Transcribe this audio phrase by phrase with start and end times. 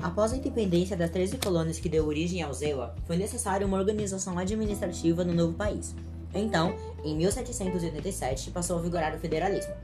[0.00, 4.38] Após a independência das 13 colônias que deu origem ao ZEWA, foi necessária uma organização
[4.38, 5.92] administrativa no novo país.
[6.32, 6.74] Então,
[7.04, 9.74] em 1787, passou a vigorar o federalismo.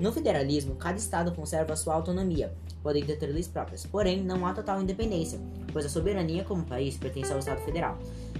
[0.00, 4.80] No federalismo, cada estado conserva sua autonomia, podendo ter leis próprias, porém não há total
[4.80, 5.38] independência,
[5.72, 7.98] pois a soberania como país pertence ao Estado federal.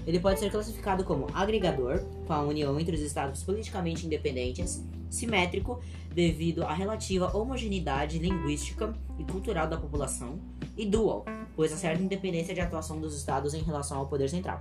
[0.09, 5.81] Ele pode ser classificado como agregador, com a união entre os estados politicamente independentes, simétrico,
[6.15, 10.41] devido à relativa homogeneidade linguística e cultural da população,
[10.79, 14.59] e dual, pois há certa independência de atuação dos estados em relação ao poder central.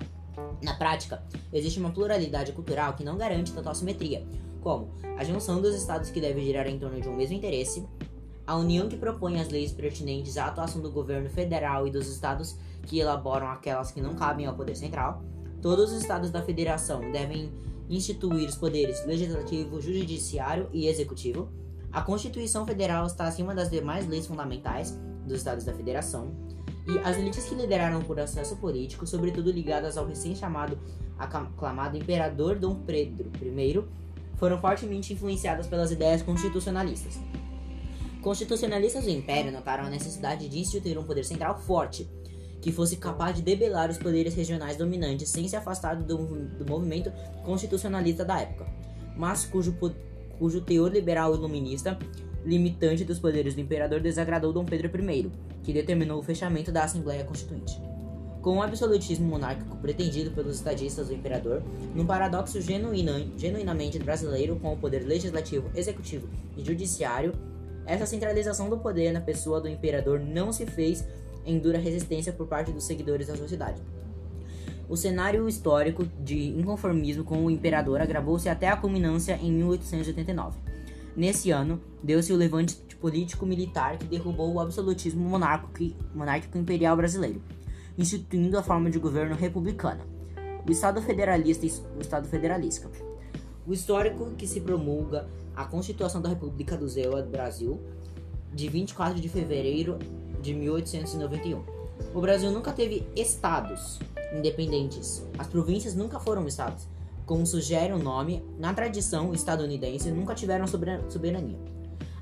[0.62, 1.24] Na prática,
[1.54, 4.28] existe uma pluralidade cultural que não garante total simetria,
[4.60, 7.88] como a junção dos estados que deve girar em torno de um mesmo interesse,
[8.46, 12.58] a união que propõe as leis pertinentes à atuação do governo federal e dos estados
[12.86, 15.24] que elaboram aquelas que não cabem ao poder central.
[15.62, 17.52] Todos os estados da federação devem
[17.90, 21.50] instituir os poderes legislativo, judiciário e executivo.
[21.92, 26.32] A Constituição Federal está acima das demais leis fundamentais dos estados da federação.
[26.88, 30.78] E as elites que lideraram o processo político, sobretudo ligadas ao recém-chamado
[31.18, 33.84] aclamado imperador Dom Pedro I,
[34.36, 37.20] foram fortemente influenciadas pelas ideias constitucionalistas.
[38.22, 42.10] Constitucionalistas do Império notaram a necessidade de instituir um poder central forte,
[42.62, 47.12] que fosse capaz de debelar os poderes regionais dominantes sem se afastar do, do movimento
[47.44, 48.66] constitucionalista da época,
[49.16, 49.78] mas cujo,
[50.38, 51.98] cujo teor liberal iluminista
[52.46, 55.32] limitante dos poderes do imperador desagradou Dom Pedro I,
[55.64, 57.80] que determinou o fechamento da Assembleia Constituinte.
[58.42, 61.62] Com o absolutismo monárquico pretendido pelos estadistas do imperador,
[61.94, 67.34] num paradoxo genuína, genuinamente brasileiro com o poder legislativo, executivo e judiciário,
[67.86, 71.06] essa centralização do poder na pessoa do imperador não se fez
[71.48, 73.82] em dura resistência por parte dos seguidores da sociedade.
[74.88, 80.60] O cenário histórico de inconformismo com o imperador agravou-se até a culminância em 1889.
[81.16, 87.42] Nesse ano, deu-se o levante político-militar que derrubou o absolutismo monárquico imperial brasileiro
[87.98, 90.06] instituindo a forma de governo republicana,
[90.68, 92.90] o Estado federalista e o Estado federalista.
[93.66, 97.82] O histórico que se promulga a Constituição da República do Zéu do Brasil,
[98.54, 99.98] de 24 de fevereiro
[100.42, 101.64] de 1891.
[102.14, 104.00] O Brasil nunca teve estados
[104.34, 105.24] independentes.
[105.38, 106.88] As províncias nunca foram estados.
[107.26, 111.58] Como sugere o nome, na tradição estadunidense nunca tiveram soberania.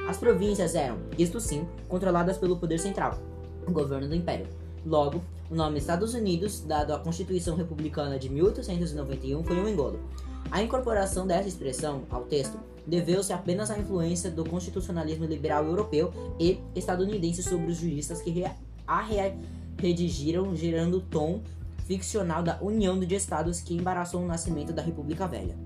[0.07, 3.19] As províncias eram, isto sim, controladas pelo poder central,
[3.67, 4.47] o governo do império.
[4.85, 9.99] Logo, o nome Estados Unidos, dado à Constituição Republicana de 1891, foi um engodo.
[10.55, 12.57] A incorporação dessa expressão ao texto
[12.87, 18.45] deveu-se apenas à influência do constitucionalismo liberal europeu e estadunidense sobre os juristas que
[18.87, 19.05] a
[19.77, 21.41] redigiram, gerando o tom
[21.85, 25.57] ficcional da união de estados que embaraçou o nascimento da República Velha.